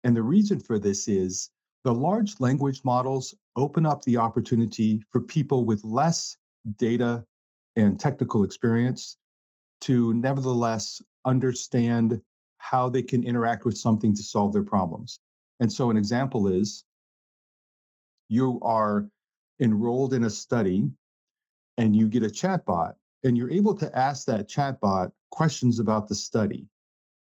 And 0.06 0.16
the 0.16 0.24
reason 0.24 0.60
for 0.60 0.80
this 0.80 1.08
is 1.08 1.50
the 1.84 1.94
large 1.94 2.40
language 2.40 2.82
models 2.84 3.36
open 3.56 3.86
up 3.86 4.02
the 4.04 4.18
opportunity 4.18 5.04
for 5.12 5.22
people 5.22 5.66
with 5.66 5.84
less 5.84 6.38
data 6.78 7.26
and 7.76 8.00
technical 8.00 8.44
experience 8.44 9.18
to 9.82 10.14
nevertheless 10.14 11.02
understand 11.26 12.22
how 12.58 12.88
they 12.88 13.02
can 13.02 13.24
interact 13.24 13.66
with 13.66 13.78
something 13.78 14.16
to 14.16 14.24
solve 14.24 14.54
their 14.54 14.64
problems. 14.64 15.20
And 15.60 15.72
so, 15.72 15.90
an 15.90 15.98
example 15.98 16.48
is 16.48 16.86
you 18.30 18.60
are 18.62 19.08
enrolled 19.60 20.14
in 20.14 20.24
a 20.24 20.30
study 20.30 20.90
and 21.78 21.96
you 21.96 22.08
get 22.08 22.24
a 22.24 22.28
chatbot, 22.28 22.94
and 23.24 23.38
you're 23.38 23.52
able 23.52 23.74
to 23.76 23.98
ask 23.98 24.26
that 24.28 24.48
chatbot 24.48 25.12
questions 25.32 25.80
about 25.80 26.08
the 26.08 26.16
study, 26.16 26.68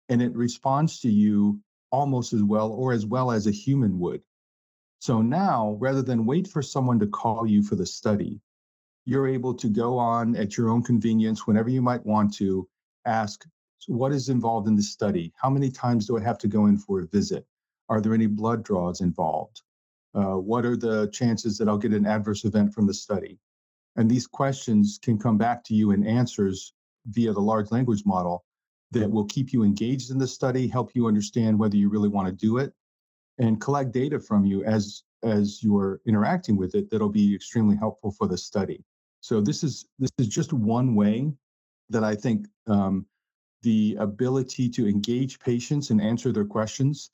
and 0.10 0.22
it 0.22 0.34
responds 0.36 1.00
to 1.02 1.10
you 1.10 1.60
almost 1.92 2.34
as 2.34 2.44
well 2.44 2.72
or 2.72 2.94
as 2.94 3.06
well 3.06 3.32
as 3.32 3.48
a 3.48 3.52
human 3.52 4.00
would. 4.00 4.22
So 5.04 5.22
now, 5.22 5.76
rather 5.82 6.02
than 6.02 6.26
wait 6.26 6.48
for 6.48 6.62
someone 6.62 6.98
to 7.00 7.08
call 7.08 7.46
you 7.46 7.62
for 7.62 7.76
the 7.76 7.86
study, 7.86 8.40
you're 9.04 9.28
able 9.28 9.54
to 9.54 9.68
go 9.68 9.98
on 9.98 10.34
at 10.38 10.56
your 10.56 10.70
own 10.70 10.82
convenience 10.82 11.46
whenever 11.46 11.68
you 11.68 11.82
might 11.82 12.06
want 12.06 12.34
to 12.36 12.70
ask 13.04 13.46
what 13.88 14.14
is 14.14 14.30
involved 14.30 14.66
in 14.70 14.78
the 14.78 14.82
study? 14.82 15.34
How 15.36 15.50
many 15.50 15.70
times 15.70 16.08
do 16.08 16.18
I 16.18 16.22
have 16.22 16.38
to 16.38 16.48
go 16.48 16.68
in 16.68 16.78
for 16.78 17.02
a 17.02 17.08
visit? 17.08 17.46
Are 17.90 18.00
there 18.00 18.14
any 18.14 18.28
blood 18.28 18.64
draws 18.64 19.02
involved? 19.02 19.62
Uh, 20.16 20.38
what 20.38 20.64
are 20.64 20.78
the 20.78 21.10
chances 21.12 21.58
that 21.58 21.68
I'll 21.68 21.78
get 21.78 21.92
an 21.92 22.06
adverse 22.06 22.46
event 22.46 22.74
from 22.74 22.88
the 22.88 22.94
study? 22.94 23.38
And 23.98 24.10
these 24.10 24.26
questions 24.26 25.00
can 25.04 25.18
come 25.18 25.38
back 25.38 25.66
to 25.66 25.74
you 25.74 25.92
in 25.92 26.08
answers 26.08 26.72
via 27.08 27.34
the 27.34 27.42
large 27.42 27.72
language 27.72 28.04
model 28.06 28.46
that 28.92 29.12
will 29.12 29.26
keep 29.26 29.52
you 29.52 29.64
engaged 29.64 30.12
in 30.12 30.18
the 30.18 30.28
study, 30.28 30.66
help 30.66 30.96
you 30.96 31.08
understand 31.08 31.60
whether 31.60 31.76
you 31.76 31.90
really 31.90 32.08
want 32.08 32.30
to 32.30 32.34
do 32.34 32.58
it, 32.58 32.74
and 33.40 33.60
collect 33.60 33.92
data 33.92 34.20
from 34.20 34.46
you 34.46 34.64
as 34.64 35.04
as 35.24 35.64
you're 35.64 36.02
interacting 36.06 36.58
with 36.58 36.76
it 36.76 36.90
that'll 36.90 37.10
be 37.10 37.34
extremely 37.34 37.76
helpful 37.76 38.12
for 38.12 38.28
the 38.28 38.38
study. 38.38 38.84
So 39.22 39.42
this 39.42 39.64
is 39.64 39.86
this 40.00 40.12
is 40.18 40.28
just 40.28 40.54
one 40.54 40.96
way 40.96 41.32
that 41.90 42.04
i 42.04 42.16
think 42.16 42.48
um, 42.68 43.06
the 43.62 43.96
ability 44.00 44.70
to 44.70 44.88
engage 44.88 45.40
patients 45.40 45.90
and 45.90 46.02
answer 46.02 46.32
their 46.32 46.46
questions 46.46 47.12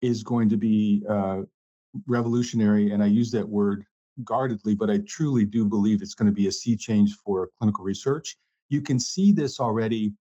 is 0.00 0.22
going 0.22 0.48
to 0.48 0.56
be 0.56 1.04
uh, 1.08 1.42
revolutionary 2.06 2.92
and 2.92 3.02
i 3.02 3.06
use 3.06 3.30
that 3.30 3.48
word 3.48 3.84
guardedly 4.24 4.74
but 4.74 4.90
i 4.90 4.98
truly 5.06 5.44
do 5.44 5.64
believe 5.64 6.02
it's 6.02 6.14
going 6.14 6.26
to 6.26 6.34
be 6.34 6.48
a 6.48 6.52
sea 6.52 6.76
change 6.76 7.14
for 7.24 7.50
clinical 7.58 7.84
research. 7.84 8.36
You 8.68 8.80
can 8.80 8.98
see 8.98 9.32
this 9.32 9.60
already 9.60 10.12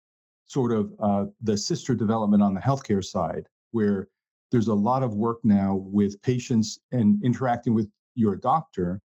sort 0.46 0.74
of 0.74 0.94
uh, 1.00 1.26
the 1.42 1.58
sister 1.58 1.96
development 1.96 2.44
on 2.44 2.54
the 2.54 2.60
healthcare 2.60 3.04
side, 3.04 3.48
where 3.72 4.10
there's 4.52 4.68
a 4.68 4.74
lot 4.74 5.02
of 5.02 5.16
work 5.16 5.40
now 5.44 5.76
with 5.76 6.22
patients 6.22 6.80
and 6.92 7.24
interacting 7.24 7.74
with 7.74 7.90
your 8.16 8.36
doctor 8.36 9.02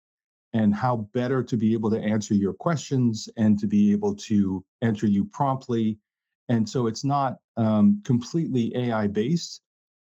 and 0.52 0.74
how 0.74 1.08
better 1.12 1.42
to 1.42 1.56
be 1.56 1.72
able 1.72 1.90
to 1.90 2.00
answer 2.00 2.34
your 2.34 2.52
questions 2.52 3.28
and 3.36 3.58
to 3.58 3.66
be 3.66 3.92
able 3.92 4.14
to 4.14 4.64
answer 4.82 5.06
you 5.06 5.24
promptly. 5.26 5.98
And 6.48 6.68
so 6.68 6.86
it's 6.86 7.04
not 7.04 7.36
um, 7.56 8.00
completely 8.04 8.74
AI 8.76 9.06
based, 9.06 9.62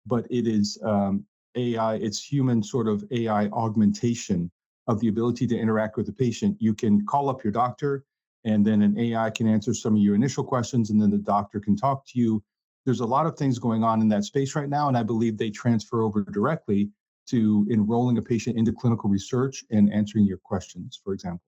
but 0.05 0.25
it 0.29 0.47
is 0.47 0.77
um, 0.83 1.25
AI, 1.55 1.95
it's 1.95 2.23
human 2.23 2.61
sort 2.61 2.87
of 2.87 3.03
AI 3.11 3.47
augmentation 3.47 4.51
of 4.87 4.99
the 4.99 5.07
ability 5.07 5.47
to 5.47 5.57
interact 5.57 5.97
with 5.97 6.05
the 6.05 6.13
patient. 6.13 6.57
You 6.59 6.73
can 6.73 7.05
call 7.05 7.29
up 7.29 7.43
your 7.43 7.51
doctor, 7.51 8.03
and 8.43 8.65
then 8.65 8.81
an 8.83 8.97
AI 8.99 9.31
can 9.31 9.47
answer 9.47 9.73
some 9.73 9.95
of 9.95 10.01
your 10.01 10.15
initial 10.15 10.43
questions, 10.43 10.91
and 10.91 11.01
then 11.01 11.09
the 11.09 11.17
doctor 11.17 11.59
can 11.59 11.75
talk 11.75 12.05
to 12.07 12.19
you. 12.19 12.43
There's 12.85 12.99
a 12.99 13.05
lot 13.05 13.25
of 13.25 13.35
things 13.35 13.59
going 13.59 13.83
on 13.83 14.01
in 14.01 14.07
that 14.09 14.23
space 14.23 14.55
right 14.55 14.69
now, 14.69 14.87
and 14.87 14.97
I 14.97 15.03
believe 15.03 15.37
they 15.37 15.49
transfer 15.49 16.03
over 16.03 16.23
directly 16.23 16.89
to 17.27 17.67
enrolling 17.71 18.17
a 18.17 18.21
patient 18.21 18.57
into 18.57 18.71
clinical 18.71 19.09
research 19.09 19.63
and 19.71 19.91
answering 19.91 20.25
your 20.25 20.37
questions, 20.37 20.99
for 21.03 21.13
example. 21.13 21.41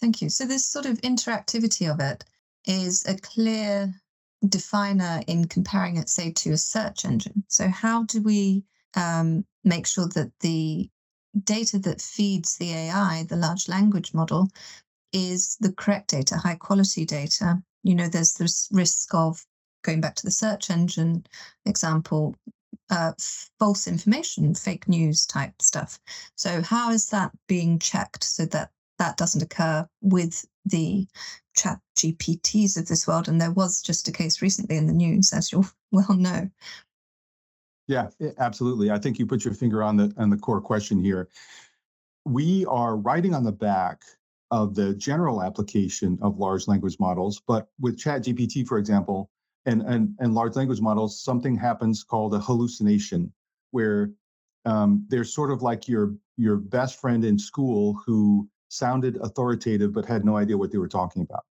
Thank 0.00 0.20
you. 0.20 0.28
So, 0.28 0.44
this 0.44 0.68
sort 0.68 0.86
of 0.86 1.00
interactivity 1.02 1.90
of 1.90 2.00
it 2.00 2.24
is 2.66 3.04
a 3.06 3.16
clear 3.16 3.94
definer 4.48 5.22
in 5.28 5.46
comparing 5.46 5.96
it, 5.96 6.08
say, 6.08 6.32
to 6.32 6.52
a 6.52 6.56
search 6.56 7.04
engine. 7.04 7.44
So, 7.48 7.68
how 7.68 8.02
do 8.02 8.20
we 8.20 8.64
um, 8.96 9.44
make 9.62 9.86
sure 9.86 10.08
that 10.08 10.32
the 10.40 10.90
data 11.42 11.78
that 11.80 12.00
feeds 12.00 12.56
the 12.56 12.72
AI, 12.72 13.24
the 13.28 13.36
large 13.36 13.68
language 13.68 14.14
model, 14.14 14.48
is 15.12 15.56
the 15.60 15.72
correct 15.72 16.10
data, 16.10 16.36
high 16.36 16.56
quality 16.56 17.04
data. 17.04 17.62
You 17.82 17.94
know, 17.94 18.08
there's 18.08 18.34
this 18.34 18.68
risk 18.72 19.14
of 19.14 19.44
going 19.84 20.00
back 20.00 20.16
to 20.16 20.24
the 20.24 20.32
search 20.32 20.70
engine 20.70 21.24
example, 21.64 22.34
uh, 22.90 23.12
false 23.58 23.86
information, 23.86 24.54
fake 24.54 24.88
news 24.88 25.24
type 25.26 25.62
stuff. 25.62 26.00
So, 26.34 26.62
how 26.62 26.90
is 26.90 27.10
that 27.10 27.30
being 27.46 27.78
checked 27.78 28.24
so 28.24 28.46
that 28.46 28.70
that 28.98 29.16
doesn't 29.16 29.42
occur 29.42 29.86
with 30.00 30.44
the 30.64 31.06
chat 31.56 31.78
GPTs 31.96 32.76
of 32.76 32.88
this 32.88 33.06
world? 33.06 33.28
And 33.28 33.40
there 33.40 33.52
was 33.52 33.80
just 33.80 34.08
a 34.08 34.12
case 34.12 34.42
recently 34.42 34.76
in 34.76 34.88
the 34.88 34.92
news, 34.92 35.32
as 35.32 35.52
you'll 35.52 35.68
well 35.92 36.14
know, 36.14 36.50
yeah, 37.86 38.08
absolutely. 38.38 38.90
I 38.90 38.98
think 38.98 39.18
you 39.18 39.26
put 39.26 39.44
your 39.44 39.54
finger 39.54 39.82
on 39.82 39.96
the 39.96 40.12
on 40.16 40.30
the 40.30 40.36
core 40.36 40.60
question 40.60 41.02
here. 41.02 41.28
We 42.24 42.64
are 42.66 42.96
riding 42.96 43.34
on 43.34 43.44
the 43.44 43.52
back 43.52 44.02
of 44.50 44.74
the 44.74 44.94
general 44.94 45.42
application 45.42 46.18
of 46.22 46.38
large 46.38 46.66
language 46.66 46.96
models, 46.98 47.42
but 47.46 47.68
with 47.80 47.98
ChatGPT, 47.98 48.66
for 48.66 48.78
example, 48.78 49.30
and, 49.66 49.82
and, 49.82 50.14
and 50.18 50.34
large 50.34 50.56
language 50.56 50.80
models, 50.80 51.20
something 51.20 51.56
happens 51.56 52.04
called 52.04 52.34
a 52.34 52.38
hallucination, 52.38 53.32
where 53.70 54.10
um, 54.64 55.06
they're 55.08 55.24
sort 55.24 55.50
of 55.50 55.62
like 55.62 55.88
your 55.88 56.14
your 56.36 56.56
best 56.56 57.00
friend 57.00 57.24
in 57.24 57.38
school 57.38 58.00
who 58.04 58.48
sounded 58.68 59.16
authoritative 59.22 59.92
but 59.92 60.04
had 60.04 60.24
no 60.24 60.36
idea 60.36 60.58
what 60.58 60.72
they 60.72 60.78
were 60.78 60.88
talking 60.88 61.22
about. 61.22 61.44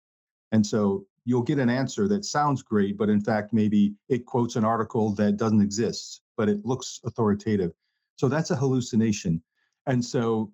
And 0.52 0.66
so 0.66 1.06
you'll 1.26 1.44
get 1.44 1.60
an 1.60 1.70
answer 1.70 2.08
that 2.08 2.26
sounds 2.26 2.64
great, 2.64 2.98
but 2.98 3.10
in 3.10 3.22
fact, 3.22 3.54
maybe 3.54 3.94
it 4.10 4.26
quotes 4.26 4.56
an 4.56 4.66
article 4.66 5.12
that 5.16 5.38
doesn't 5.38 5.62
exist, 5.62 6.22
but 6.36 6.50
it 6.50 6.66
looks 6.66 7.00
authoritative. 7.06 7.72
So 8.16 8.28
that's 8.28 8.52
a 8.52 8.56
hallucination. 8.56 9.42
And 9.86 10.04
so 10.04 10.52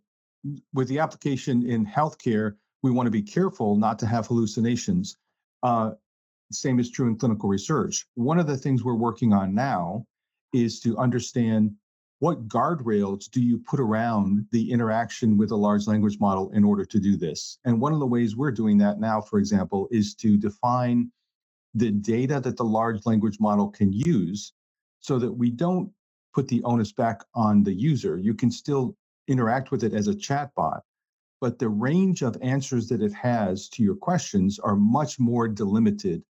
with 0.73 0.87
the 0.89 0.99
application 0.99 1.65
in 1.65 1.85
healthcare, 1.85 2.55
we 2.83 2.91
want 2.91 3.07
to 3.07 3.11
be 3.11 3.21
careful 3.21 3.75
not 3.75 3.97
to 3.99 4.05
have 4.05 4.27
hallucinations. 4.27 5.17
Uh, 5.63 5.91
same 6.51 6.79
is 6.79 6.89
true 6.89 7.07
in 7.07 7.17
clinical 7.17 7.49
research. 7.49 8.05
One 8.15 8.39
of 8.39 8.47
the 8.47 8.57
things 8.57 8.83
we're 8.83 8.95
working 8.95 9.33
on 9.33 9.53
now 9.53 10.05
is 10.53 10.79
to 10.81 10.97
understand 10.97 11.71
what 12.19 12.47
guardrails 12.47 13.29
do 13.29 13.41
you 13.41 13.59
put 13.59 13.79
around 13.79 14.47
the 14.51 14.71
interaction 14.71 15.37
with 15.37 15.51
a 15.51 15.55
large 15.55 15.85
language 15.85 16.19
model 16.19 16.49
in 16.51 16.63
order 16.63 16.83
to 16.85 16.99
do 16.99 17.15
this? 17.15 17.59
And 17.65 17.79
one 17.79 17.93
of 17.93 17.99
the 17.99 18.07
ways 18.07 18.35
we're 18.35 18.51
doing 18.51 18.77
that 18.79 18.99
now, 18.99 19.21
for 19.21 19.37
example, 19.37 19.87
is 19.91 20.15
to 20.15 20.37
define 20.37 21.11
the 21.75 21.91
data 21.91 22.39
that 22.39 22.57
the 22.57 22.65
large 22.65 23.05
language 23.05 23.39
model 23.39 23.69
can 23.69 23.93
use 23.93 24.53
so 24.99 25.19
that 25.19 25.31
we 25.31 25.51
don't 25.51 25.91
put 26.33 26.47
the 26.47 26.63
onus 26.63 26.91
back 26.91 27.23
on 27.35 27.63
the 27.63 27.73
user. 27.73 28.17
You 28.17 28.33
can 28.33 28.49
still 28.49 28.95
interact 29.27 29.69
with 29.69 29.83
it 29.83 29.93
as 29.93 30.07
a 30.07 30.13
chatbot, 30.15 30.79
but 31.39 31.59
the 31.59 31.69
range 31.69 32.23
of 32.23 32.35
answers 32.41 32.87
that 32.87 33.01
it 33.01 33.13
has 33.13 33.69
to 33.69 33.83
your 33.83 33.95
questions 33.95 34.57
are 34.57 34.75
much 34.75 35.19
more 35.19 35.47
delimited. 35.47 36.23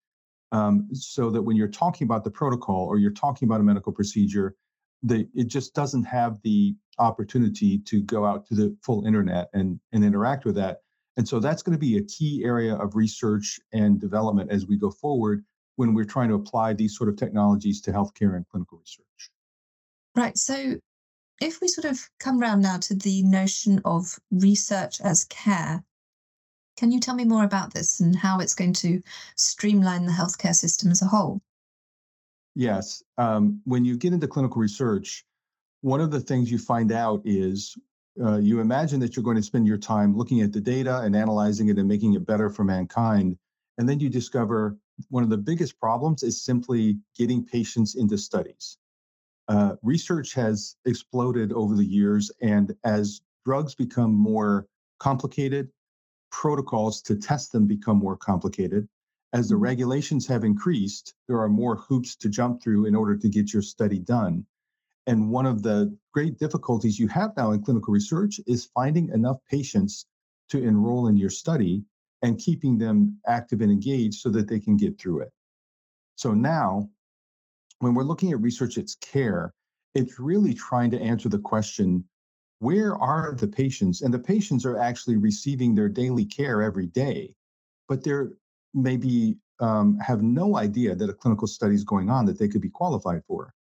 Um, 0.52 0.88
so 0.94 1.30
that 1.32 1.42
when 1.42 1.58
you're 1.58 1.68
talking 1.68 2.06
about 2.06 2.24
the 2.24 2.32
protocol 2.32 2.86
or 2.86 2.98
you're 2.98 3.12
talking 3.12 3.48
about 3.48 3.60
a 3.60 3.64
medical 3.64 3.92
procedure, 3.92 4.56
the 5.04 5.28
it 5.34 5.48
just 5.48 5.74
doesn't 5.74 6.06
have 6.06 6.42
the 6.44 6.76
opportunity 7.00 7.80
to 7.80 8.02
go 8.02 8.26
out 8.26 8.46
to 8.48 8.56
the 8.56 8.76
full 8.82 9.06
internet 9.06 9.50
and 9.54 9.80
and 9.92 10.04
interact 10.04 10.46
with 10.46 10.56
that. 10.56 10.78
And 11.18 11.28
so 11.28 11.40
that's 11.40 11.64
going 11.64 11.74
to 11.74 11.80
be 11.80 11.98
a 11.98 12.04
key 12.04 12.44
area 12.46 12.76
of 12.76 12.96
research 12.96 13.60
and 13.74 14.00
development 14.00 14.52
as 14.52 14.68
we 14.68 14.78
go 14.78 14.92
forward 14.92 15.44
when 15.76 15.94
we're 15.94 16.06
trying 16.06 16.30
to 16.30 16.36
apply 16.36 16.74
these 16.74 16.96
sort 16.96 17.10
of 17.10 17.18
technologies 17.18 17.82
to 17.82 17.92
healthcare 17.92 18.36
and 18.36 18.48
clinical 18.48 18.78
research. 18.78 19.32
Right 20.16 20.38
so 20.38 20.76
if 21.40 21.62
we 21.62 21.68
sort 21.68 21.86
of 21.86 22.00
come 22.20 22.42
around 22.42 22.62
now 22.62 22.78
to 22.78 22.96
the 22.96 23.24
notion 23.24 23.82
of 23.86 24.18
research 24.32 25.02
as 25.02 25.26
care 25.26 25.84
can 26.78 26.92
you 26.92 27.00
tell 27.00 27.16
me 27.16 27.26
more 27.26 27.44
about 27.44 27.74
this 27.74 28.00
and 28.00 28.16
how 28.16 28.40
it's 28.40 28.56
going 28.56 28.74
to 28.74 29.02
streamline 29.36 30.06
the 30.06 30.12
healthcare 30.12 30.56
system 30.56 30.92
as 30.92 31.02
a 31.02 31.06
whole 31.06 31.42
Yes. 32.58 33.04
Um, 33.20 33.62
when 33.66 33.86
you 33.86 33.96
get 33.96 34.14
into 34.14 34.28
clinical 34.28 34.60
research, 34.60 35.24
one 35.82 36.02
of 36.02 36.10
the 36.10 36.20
things 36.20 36.52
you 36.52 36.58
find 36.58 36.92
out 36.92 37.22
is 37.24 37.78
uh, 38.20 38.38
you 38.38 38.62
imagine 38.62 39.00
that 39.02 39.16
you're 39.16 39.24
going 39.24 39.38
to 39.38 39.44
spend 39.44 39.68
your 39.68 39.78
time 39.78 40.18
looking 40.18 40.42
at 40.42 40.52
the 40.52 40.60
data 40.60 41.02
and 41.02 41.16
analyzing 41.16 41.70
it 41.70 41.78
and 41.78 41.88
making 41.88 42.16
it 42.16 42.26
better 42.26 42.50
for 42.50 42.64
mankind. 42.64 43.38
And 43.78 43.88
then 43.88 44.00
you 44.00 44.10
discover 44.10 44.76
one 45.10 45.22
of 45.22 45.30
the 45.30 45.38
biggest 45.38 45.80
problems 45.80 46.24
is 46.24 46.44
simply 46.44 46.98
getting 47.16 47.46
patients 47.46 47.94
into 47.94 48.18
studies. 48.18 48.80
Uh, 49.48 49.76
research 49.84 50.34
has 50.34 50.78
exploded 50.86 51.54
over 51.54 51.76
the 51.76 51.86
years, 51.86 52.32
and 52.42 52.74
as 52.86 53.22
drugs 53.46 53.76
become 53.76 54.16
more 54.16 54.66
complicated, 55.00 55.70
protocols 56.32 57.02
to 57.04 57.16
test 57.16 57.52
them 57.52 57.68
become 57.68 57.98
more 57.98 58.18
complicated 58.18 58.88
as 59.34 59.50
the 59.50 59.56
mm-hmm. 59.56 59.64
regulations 59.64 60.26
have 60.28 60.44
increased, 60.44 61.14
there 61.28 61.40
are 61.40 61.50
more 61.50 61.76
hoops 61.76 62.16
to 62.18 62.30
jump 62.30 62.62
through 62.62 62.86
in 62.86 62.96
order 62.96 63.16
to 63.18 63.30
get 63.30 63.54
your 63.54 63.62
study 63.62 64.00
done. 64.00 64.46
And 65.06 65.30
one 65.30 65.46
of 65.46 65.64
the 65.64 65.96
great 66.14 66.38
difficulties 66.38 67.00
you 67.00 67.08
have 67.10 67.32
now 67.38 67.52
in 67.52 67.62
clinical 67.62 67.94
research 67.94 68.40
is 68.46 68.66
finding 68.66 69.10
enough 69.10 69.38
patients 69.50 70.06
to 70.50 70.62
enroll 70.62 71.08
in 71.08 71.18
your 71.18 71.30
study 71.30 71.84
and 72.24 72.40
keeping 72.40 72.78
them 72.78 73.20
active 73.28 73.62
and 73.62 73.72
engaged 73.72 74.16
so 74.16 74.30
that 74.30 74.48
they 74.48 74.60
can 74.60 74.76
get 74.76 75.00
through 75.00 75.22
it. 75.22 75.32
So 76.16 76.34
now, 76.34 76.90
when 77.80 77.94
we're 77.94 78.04
looking 78.04 78.32
at 78.32 78.42
research 78.42 78.78
its 78.78 78.96
care, 78.96 79.54
it's 79.94 80.20
really 80.20 80.54
trying 80.54 80.92
to 80.92 81.00
answer 81.00 81.30
the 81.30 81.40
question 81.40 82.04
where 82.60 82.96
are 82.96 83.36
the 83.36 83.48
patients? 83.48 84.02
And 84.02 84.14
the 84.14 84.20
patients 84.20 84.66
are 84.66 84.80
actually 84.80 85.18
receiving 85.18 85.76
their 85.76 85.90
daily 85.90 86.26
care 86.26 86.62
every 86.62 86.88
day, 86.88 87.36
but 87.88 88.04
they're 88.04 88.32
maybe 88.74 89.38
um, 89.60 89.98
have 90.00 90.22
no 90.22 90.58
idea 90.58 90.96
that 90.96 91.10
a 91.10 91.14
clinical 91.14 91.48
study 91.48 91.76
is 91.76 91.84
going 91.84 92.10
on 92.10 92.26
that 92.26 92.38
they 92.38 92.48
could 92.48 92.62
be 92.62 92.70
qualified 92.70 93.24
for. 93.28 93.54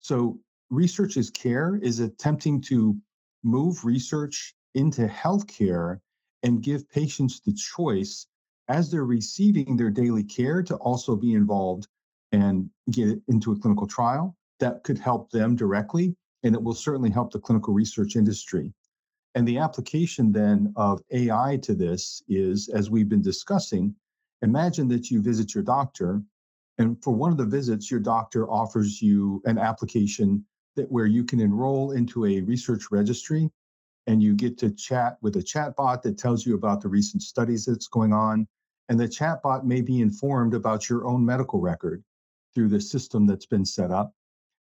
So, 0.00 0.38
research 0.70 1.16
is 1.16 1.30
care 1.30 1.76
is 1.82 2.00
attempting 2.00 2.60
to 2.62 2.96
move 3.42 3.84
research 3.84 4.54
into 4.74 5.06
healthcare 5.06 5.98
and 6.42 6.62
give 6.62 6.88
patients 6.88 7.40
the 7.40 7.52
choice 7.52 8.26
as 8.68 8.90
they're 8.90 9.04
receiving 9.04 9.76
their 9.76 9.90
daily 9.90 10.22
care 10.22 10.62
to 10.62 10.76
also 10.76 11.16
be 11.16 11.34
involved 11.34 11.88
and 12.32 12.70
get 12.92 13.20
into 13.28 13.52
a 13.52 13.58
clinical 13.58 13.86
trial 13.86 14.36
that 14.60 14.84
could 14.84 14.98
help 14.98 15.30
them 15.30 15.56
directly 15.56 16.14
and 16.42 16.54
it 16.54 16.62
will 16.62 16.74
certainly 16.74 17.10
help 17.10 17.32
the 17.32 17.38
clinical 17.38 17.74
research 17.74 18.16
industry 18.16 18.72
and 19.34 19.46
the 19.46 19.58
application 19.58 20.32
then 20.32 20.72
of 20.76 21.00
ai 21.12 21.58
to 21.62 21.74
this 21.74 22.22
is 22.28 22.68
as 22.68 22.90
we've 22.90 23.08
been 23.08 23.22
discussing 23.22 23.94
Imagine 24.42 24.88
that 24.88 25.10
you 25.10 25.20
visit 25.20 25.54
your 25.54 25.64
doctor, 25.64 26.22
and 26.78 27.02
for 27.04 27.12
one 27.12 27.30
of 27.30 27.36
the 27.36 27.44
visits, 27.44 27.90
your 27.90 28.00
doctor 28.00 28.50
offers 28.50 29.02
you 29.02 29.42
an 29.44 29.58
application 29.58 30.44
that 30.76 30.90
where 30.90 31.06
you 31.06 31.24
can 31.24 31.40
enroll 31.40 31.92
into 31.92 32.24
a 32.24 32.40
research 32.40 32.90
registry 32.90 33.50
and 34.06 34.22
you 34.22 34.34
get 34.34 34.56
to 34.58 34.70
chat 34.70 35.18
with 35.20 35.36
a 35.36 35.40
chatbot 35.40 36.00
that 36.02 36.16
tells 36.16 36.46
you 36.46 36.54
about 36.54 36.80
the 36.80 36.88
recent 36.88 37.22
studies 37.22 37.66
that's 37.66 37.88
going 37.88 38.14
on. 38.14 38.46
And 38.88 38.98
the 38.98 39.06
chatbot 39.06 39.64
may 39.64 39.82
be 39.82 40.00
informed 40.00 40.54
about 40.54 40.88
your 40.88 41.04
own 41.04 41.24
medical 41.24 41.60
record 41.60 42.02
through 42.54 42.68
the 42.68 42.80
system 42.80 43.26
that's 43.26 43.46
been 43.46 43.66
set 43.66 43.90
up. 43.90 44.14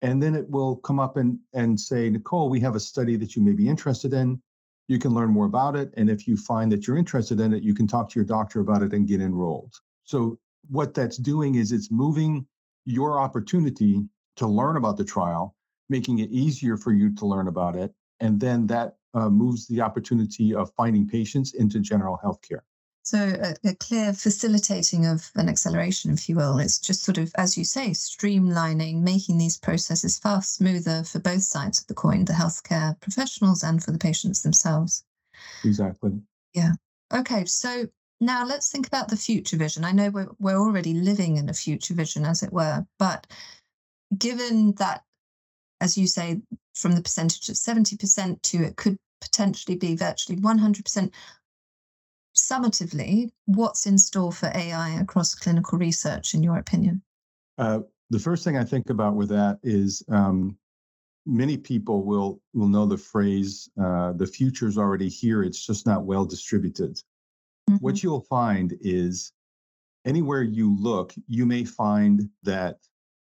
And 0.02 0.22
then 0.22 0.36
it 0.36 0.50
will 0.50 0.78
come 0.78 1.00
up 1.00 1.18
and, 1.18 1.40
and 1.54 1.80
say, 1.80 2.10
Nicole, 2.10 2.50
we 2.50 2.60
have 2.60 2.76
a 2.76 2.80
study 2.80 3.16
that 3.18 3.36
you 3.36 3.42
may 3.42 3.54
be 3.54 3.68
interested 3.68 4.14
in 4.14 4.42
you 4.88 5.00
can 5.00 5.14
learn 5.14 5.30
more 5.30 5.46
about 5.46 5.76
it. 5.76 5.94
And 5.98 6.10
if 6.10 6.28
you 6.28 6.38
find 6.38 6.72
that 6.72 6.88
you're 6.88 6.98
interested 6.98 7.40
in 7.40 7.54
it, 7.54 7.64
you 7.64 7.74
can 7.74 7.88
talk 7.88 8.10
to 8.10 8.20
your 8.20 8.26
doctor 8.26 8.62
about 8.62 8.84
it 8.84 8.94
and 8.94 9.08
get 9.08 9.22
enrolled. 9.22 9.74
So 10.04 10.40
what 10.70 10.94
that's 10.94 11.18
doing 11.18 11.56
is 11.56 11.72
it's 11.72 11.92
moving 11.92 12.46
your 12.86 13.20
opportunity 13.20 14.06
to 14.38 14.48
learn 14.48 14.78
about 14.78 14.98
the 14.98 15.04
trial, 15.04 15.56
making 15.90 16.20
it 16.20 16.30
easier 16.32 16.78
for 16.78 16.94
you 16.94 17.14
to 17.16 17.26
learn 17.26 17.48
about 17.48 17.76
it. 17.76 17.94
And 18.22 18.40
then 18.40 18.66
that 18.68 18.96
uh, 19.14 19.30
moves 19.30 19.68
the 19.68 19.82
opportunity 19.82 20.54
of 20.54 20.72
finding 20.78 21.08
patients 21.08 21.54
into 21.54 21.80
general 21.80 22.20
healthcare. 22.24 22.62
So, 23.08 23.20
a, 23.20 23.70
a, 23.70 23.74
clear 23.74 24.12
facilitating 24.12 25.06
of 25.06 25.32
an 25.36 25.48
acceleration, 25.48 26.12
if 26.12 26.28
you 26.28 26.36
will. 26.36 26.60
It's 26.60 26.78
just 26.78 27.04
sort 27.04 27.18
of, 27.18 27.32
as 27.38 27.58
you 27.58 27.64
say, 27.64 27.92
streamlining, 27.92 29.02
making 29.02 29.38
these 29.38 29.56
processes 29.56 30.20
far 30.20 30.42
smoother 30.42 31.06
for 31.06 31.20
both 31.20 31.44
sides 31.44 31.80
of 31.80 31.88
the 31.88 31.94
coin, 31.94 32.26
the 32.26 32.34
healthcare 32.34 33.00
professionals 33.00 33.64
and 33.64 33.82
for 33.82 33.92
the 33.92 33.98
patients 33.98 34.42
themselves. 34.42 35.06
Exactly. 35.64 36.20
Yeah. 36.54 36.74
Okay. 37.14 37.46
So, 37.46 37.86
now 38.20 38.46
let's 38.46 38.70
think 38.70 38.88
about 38.88 39.08
the 39.08 39.16
future 39.16 39.56
vision. 39.56 39.86
I 39.86 39.94
know 39.94 40.10
we're, 40.10 40.28
we're 40.38 40.60
already 40.60 40.94
living 40.94 41.38
in 41.38 41.48
a 41.48 41.54
future 41.54 41.94
vision, 41.94 42.26
as 42.26 42.44
it 42.44 42.52
were, 42.52 42.86
but 43.00 43.26
given 44.18 44.74
that, 44.80 45.06
as 45.80 45.98
you 45.98 46.08
say, 46.08 46.42
from 46.76 46.92
the 46.92 47.02
percentage 47.02 47.48
of 47.48 47.56
70% 47.56 48.42
to 48.42 48.64
it 48.66 48.76
could 48.76 48.98
potentially 49.22 49.78
be 49.78 49.96
virtually 49.96 50.42
100%, 50.42 51.12
summatively, 52.38 53.30
what's 53.46 53.86
in 53.86 53.98
store 53.98 54.32
for 54.32 54.52
AI 54.54 55.00
across 55.00 55.36
clinical 55.36 55.78
research, 55.78 56.34
in 56.34 56.44
your 56.44 56.58
opinion? 56.58 57.02
Uh, 57.58 57.80
the 58.10 58.20
first 58.20 58.44
thing 58.44 58.58
I 58.58 58.64
think 58.64 58.90
about 58.90 59.16
with 59.16 59.30
that 59.30 59.60
is 59.64 60.04
um, 60.10 60.58
many 61.26 61.58
people 61.58 62.04
will 62.04 62.42
will 62.54 62.68
know 62.68 62.86
the 62.86 62.98
phrase 62.98 63.70
uh, 63.82 64.14
"the 64.14 64.28
future's 64.28 64.78
already 64.78 65.10
here; 65.10 65.44
it's 65.44 65.66
just 65.66 65.86
not 65.86 66.06
well 66.06 66.26
distributed." 66.26 66.96
Mm-hmm. 67.70 67.76
What 67.78 68.02
you'll 68.02 68.22
find 68.22 68.78
is 68.82 69.34
anywhere 70.06 70.44
you 70.44 70.76
look, 70.80 71.14
you 71.28 71.46
may 71.46 71.66
find 71.66 72.30
that 72.44 72.78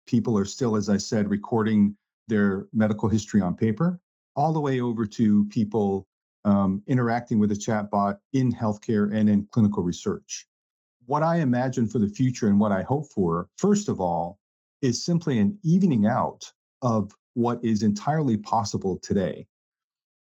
people 0.06 0.38
are 0.38 0.44
still, 0.44 0.76
as 0.76 0.88
I 0.88 0.98
said, 0.98 1.28
recording 1.28 1.96
their 2.28 2.66
medical 2.72 3.08
history 3.08 3.40
on 3.40 3.56
paper, 3.56 4.00
all 4.36 4.52
the 4.52 4.60
way 4.60 4.80
over 4.80 5.04
to 5.06 5.44
people 5.46 6.06
um, 6.46 6.80
interacting 6.86 7.38
with 7.38 7.50
a 7.50 7.56
chatbot 7.56 8.18
in 8.32 8.52
healthcare 8.52 9.14
and 9.14 9.28
in 9.28 9.46
clinical 9.50 9.82
research. 9.82 10.46
What 11.04 11.22
I 11.22 11.40
imagine 11.40 11.86
for 11.88 11.98
the 11.98 12.08
future 12.08 12.46
and 12.46 12.58
what 12.58 12.72
I 12.72 12.82
hope 12.82 13.10
for, 13.12 13.48
first 13.58 13.88
of 13.88 14.00
all, 14.00 14.38
is 14.80 15.04
simply 15.04 15.38
an 15.38 15.58
evening 15.62 16.06
out 16.06 16.50
of 16.82 17.12
what 17.34 17.62
is 17.64 17.82
entirely 17.82 18.36
possible 18.36 18.98
today. 19.02 19.46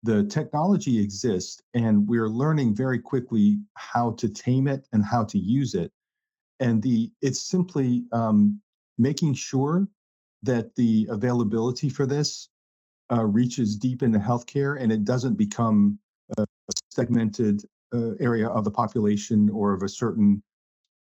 The 0.03 0.25
technology 0.25 0.99
exists, 0.99 1.63
and 1.75 2.09
we're 2.09 2.29
learning 2.29 2.75
very 2.75 2.99
quickly 2.99 3.59
how 3.75 4.13
to 4.13 4.29
tame 4.29 4.69
it 4.69 4.89
and 4.93 5.05
how 5.05 5.25
to 5.25 5.39
use 5.39 5.75
it. 5.75 5.93
And 6.61 6.83
the 6.83 7.11
it's 7.21 7.43
simply 7.43 8.05
um, 8.13 8.61
making 8.99 9.35
sure 9.35 9.87
that 10.43 10.75
the 10.77 11.07
availability 11.11 11.89
for 11.89 12.07
this 12.07 12.49
uh, 13.13 13.25
reaches 13.25 13.77
deep 13.77 14.03
into 14.03 14.19
healthcare 14.19 14.81
and 14.81 14.91
it 14.91 15.05
doesn't 15.05 15.35
become 15.35 15.99
segmented 16.97 17.63
uh, 17.95 18.15
area 18.19 18.49
of 18.49 18.65
the 18.65 18.71
population 18.71 19.51
or 19.51 19.73
of 19.75 19.83
a 19.83 19.89
certain 19.89 20.43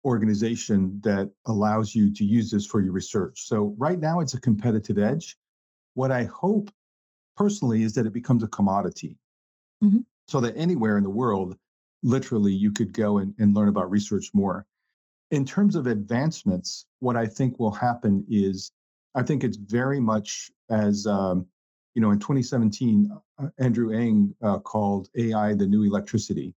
organization 0.04 1.00
that 1.02 1.28
allows 1.46 1.94
you 1.94 2.12
to 2.14 2.24
use 2.24 2.50
this 2.50 2.66
for 2.66 2.80
your 2.80 2.92
research. 2.92 3.48
So 3.50 3.74
right 3.76 3.98
now 3.98 4.20
it's 4.20 4.34
a 4.34 4.40
competitive 4.40 4.98
edge. 4.98 5.36
What 5.94 6.12
I 6.12 6.24
hope 6.24 6.70
personally 7.36 7.82
is 7.82 7.92
that 7.94 8.06
it 8.06 8.12
becomes 8.12 8.42
a 8.44 8.48
commodity 8.48 9.16
mm-hmm. 9.82 10.02
so 10.28 10.40
that 10.40 10.56
anywhere 10.56 10.96
in 10.96 11.02
the 11.02 11.10
world, 11.10 11.56
literally, 12.02 12.52
you 12.52 12.70
could 12.70 12.92
go 12.92 13.18
and, 13.18 13.34
and 13.38 13.54
learn 13.54 13.68
about 13.68 13.90
research 13.90 14.30
more. 14.32 14.64
In 15.32 15.44
terms 15.44 15.74
of 15.74 15.86
advancements, 15.86 16.86
what 17.00 17.16
I 17.16 17.26
think 17.26 17.58
will 17.58 17.72
happen 17.72 18.24
is 18.28 18.70
I 19.16 19.22
think 19.22 19.42
it's 19.42 19.56
very 19.56 19.98
much 19.98 20.50
as 20.70 21.06
um, 21.06 21.46
you 21.96 22.02
know, 22.02 22.10
in 22.10 22.18
2017, 22.18 23.10
uh, 23.38 23.48
Andrew 23.58 23.90
Ng 23.90 24.34
uh, 24.42 24.58
called 24.58 25.08
AI 25.16 25.54
the 25.54 25.66
new 25.66 25.82
electricity. 25.82 26.54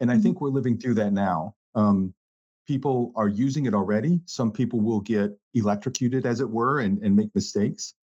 And 0.00 0.10
I 0.10 0.14
mm-hmm. 0.14 0.22
think 0.22 0.40
we're 0.42 0.50
living 0.50 0.78
through 0.78 0.94
that 0.94 1.14
now. 1.14 1.54
Um, 1.74 2.12
people 2.68 3.10
are 3.16 3.26
using 3.26 3.64
it 3.64 3.72
already. 3.72 4.20
Some 4.26 4.52
people 4.52 4.82
will 4.82 5.00
get 5.00 5.30
electrocuted, 5.54 6.26
as 6.26 6.42
it 6.42 6.50
were, 6.50 6.80
and, 6.80 6.98
and 7.02 7.16
make 7.16 7.34
mistakes. 7.34 7.94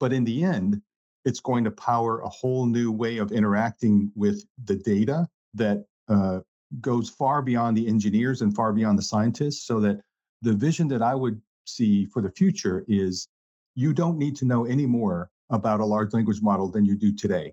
But 0.00 0.14
in 0.14 0.24
the 0.24 0.42
end, 0.42 0.80
it's 1.26 1.40
going 1.40 1.64
to 1.64 1.70
power 1.70 2.20
a 2.20 2.30
whole 2.30 2.64
new 2.64 2.90
way 2.90 3.18
of 3.18 3.30
interacting 3.30 4.10
with 4.16 4.42
the 4.64 4.76
data 4.76 5.28
that 5.52 5.84
uh, 6.08 6.40
goes 6.80 7.10
far 7.10 7.42
beyond 7.42 7.76
the 7.76 7.86
engineers 7.86 8.40
and 8.40 8.56
far 8.56 8.72
beyond 8.72 8.98
the 8.98 9.02
scientists. 9.02 9.66
So 9.66 9.80
that 9.80 10.00
the 10.40 10.54
vision 10.54 10.88
that 10.88 11.02
I 11.02 11.14
would 11.14 11.42
see 11.66 12.06
for 12.06 12.22
the 12.22 12.30
future 12.30 12.86
is 12.88 13.28
you 13.74 13.92
don't 13.92 14.16
need 14.16 14.34
to 14.36 14.46
know 14.46 14.64
any 14.64 14.86
more 14.86 15.30
about 15.52 15.80
a 15.80 15.84
large 15.84 16.12
language 16.12 16.42
model 16.42 16.68
than 16.68 16.84
you 16.84 16.96
do 16.96 17.12
today. 17.12 17.52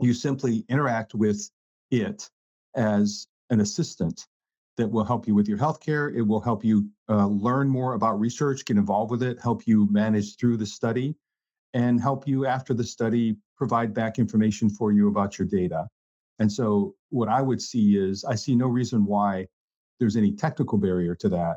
You 0.00 0.12
simply 0.12 0.64
interact 0.68 1.14
with 1.14 1.50
it 1.90 2.28
as 2.76 3.26
an 3.50 3.60
assistant 3.60 4.26
that 4.76 4.88
will 4.88 5.04
help 5.04 5.26
you 5.26 5.34
with 5.34 5.48
your 5.48 5.58
healthcare. 5.58 6.14
It 6.14 6.22
will 6.22 6.40
help 6.40 6.64
you 6.64 6.88
uh, 7.08 7.26
learn 7.26 7.68
more 7.68 7.94
about 7.94 8.20
research, 8.20 8.64
get 8.64 8.76
involved 8.76 9.10
with 9.10 9.22
it, 9.22 9.40
help 9.40 9.66
you 9.66 9.88
manage 9.90 10.36
through 10.36 10.56
the 10.56 10.66
study, 10.66 11.16
and 11.74 12.00
help 12.00 12.28
you 12.28 12.46
after 12.46 12.74
the 12.74 12.84
study 12.84 13.36
provide 13.56 13.94
back 13.94 14.18
information 14.18 14.68
for 14.68 14.92
you 14.92 15.08
about 15.08 15.38
your 15.38 15.48
data. 15.48 15.88
And 16.38 16.50
so, 16.50 16.94
what 17.10 17.28
I 17.28 17.42
would 17.42 17.60
see 17.60 17.96
is 17.96 18.24
I 18.24 18.36
see 18.36 18.54
no 18.54 18.68
reason 18.68 19.04
why 19.04 19.46
there's 19.98 20.16
any 20.16 20.32
technical 20.32 20.78
barrier 20.78 21.16
to 21.16 21.28
that 21.30 21.56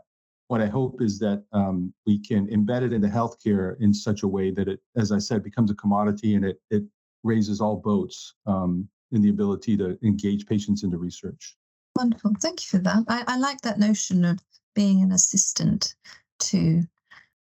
what 0.51 0.59
I 0.59 0.65
hope 0.65 1.01
is 1.01 1.17
that 1.19 1.45
um, 1.53 1.93
we 2.05 2.19
can 2.19 2.45
embed 2.47 2.81
it 2.81 2.91
into 2.91 3.07
healthcare 3.07 3.77
in 3.79 3.93
such 3.93 4.23
a 4.23 4.27
way 4.27 4.51
that 4.51 4.67
it, 4.67 4.81
as 4.97 5.13
I 5.13 5.17
said, 5.17 5.45
becomes 5.45 5.71
a 5.71 5.75
commodity 5.75 6.35
and 6.35 6.43
it 6.43 6.59
it 6.69 6.83
raises 7.23 7.61
all 7.61 7.77
boats 7.77 8.33
um, 8.45 8.85
in 9.13 9.21
the 9.21 9.29
ability 9.29 9.77
to 9.77 9.97
engage 10.03 10.45
patients 10.45 10.83
into 10.83 10.97
research. 10.97 11.55
Wonderful, 11.95 12.33
thank 12.41 12.59
you 12.63 12.67
for 12.67 12.83
that. 12.83 13.05
I, 13.07 13.23
I 13.27 13.37
like 13.37 13.61
that 13.61 13.79
notion 13.79 14.25
of 14.25 14.39
being 14.75 15.01
an 15.01 15.13
assistant 15.13 15.95
to 16.39 16.81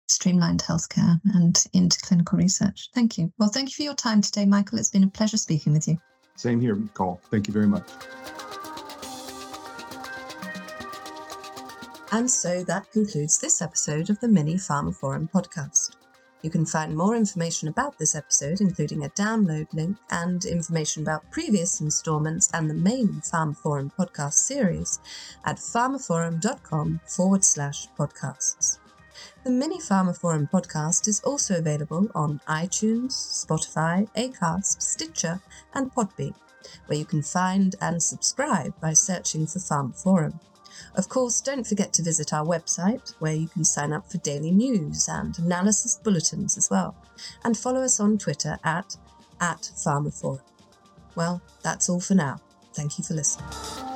streamlined 0.09 0.63
healthcare 0.63 1.21
and 1.35 1.65
into 1.73 1.99
clinical 2.03 2.39
research. 2.39 2.91
Thank 2.95 3.19
you. 3.19 3.33
Well, 3.39 3.49
thank 3.49 3.71
you 3.71 3.75
for 3.75 3.83
your 3.83 3.95
time 3.95 4.21
today, 4.21 4.47
Michael. 4.47 4.79
It's 4.79 4.91
been 4.91 5.03
a 5.03 5.09
pleasure 5.09 5.37
speaking 5.37 5.73
with 5.73 5.89
you. 5.89 5.99
Same 6.37 6.61
here, 6.61 6.79
Cole. 6.95 7.21
Thank 7.29 7.49
you 7.49 7.53
very 7.53 7.67
much. 7.67 7.89
And 12.13 12.29
so 12.29 12.65
that 12.65 12.91
concludes 12.91 13.39
this 13.39 13.63
episode 13.63 14.11
of 14.11 14.19
the 14.19 14.27
Mini 14.27 14.55
pharmaphorum 14.55 15.31
podcast. 15.31 15.95
You 16.43 16.51
can 16.51 16.67
find 16.67 16.97
more 16.97 17.15
information 17.15 17.69
about 17.69 17.99
this 17.99 18.17
episode, 18.17 18.61
including 18.61 19.05
a 19.05 19.11
download 19.11 19.73
link 19.73 19.97
and 20.11 20.45
information 20.45 21.03
about 21.03 21.31
previous 21.31 21.81
installments 21.81 22.51
and 22.53 22.69
the 22.69 22.75
main 22.75 23.21
pharmaphorum 23.21 23.93
podcast 23.97 24.33
series 24.33 24.99
at 25.45 25.59
pharmaphorum.com 25.59 27.01
forward 27.07 27.45
slash 27.45 27.87
podcasts. 27.97 28.79
The 29.45 29.51
Mini 29.51 29.79
pharmaphorum 29.79 30.51
podcast 30.51 31.07
is 31.07 31.21
also 31.21 31.59
available 31.59 32.09
on 32.15 32.41
iTunes, 32.49 33.13
Spotify, 33.13 34.09
Acast, 34.17 34.83
Stitcher, 34.83 35.41
and 35.75 35.95
Podbean, 35.95 36.35
where 36.87 36.99
you 36.99 37.05
can 37.05 37.23
find 37.23 37.77
and 37.81 38.03
subscribe 38.03 38.73
by 38.81 38.95
searching 38.95 39.47
for 39.47 39.61
pharmaphorum. 39.61 40.41
Of 40.95 41.09
course, 41.09 41.41
don't 41.41 41.67
forget 41.67 41.93
to 41.95 42.03
visit 42.03 42.33
our 42.33 42.45
website 42.45 43.15
where 43.21 43.35
you 43.35 43.49
can 43.49 43.65
sign 43.65 43.93
up 43.93 44.11
for 44.11 44.19
daily 44.19 44.51
news 44.51 45.09
and 45.09 45.39
analysis 45.39 45.97
bulletins 46.03 46.57
as 46.57 46.69
well, 46.71 46.95
and 47.45 47.57
follow 47.57 47.83
us 47.83 48.01
on 48.01 48.19
Twitter 48.19 48.59
at, 48.65 48.97
at 49.41 49.71
pharmaphorum. 49.85 50.41
Well, 51.15 51.41
that's 51.63 51.89
all 51.89 52.01
for 52.01 52.15
now. 52.15 52.41
Thank 52.75 52.99
you 52.99 53.05
for 53.05 53.15
listening. 53.15 53.90